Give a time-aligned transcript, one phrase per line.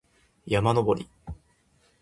[0.47, 1.07] 山登り